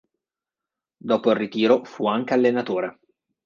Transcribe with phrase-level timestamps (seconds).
[0.97, 2.99] Dopo il ritiro fu anche allenatore.